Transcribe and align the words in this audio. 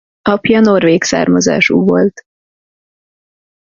Apja 0.21 0.59
norvég 0.59 1.03
származású 1.03 1.85
volt. 1.87 2.21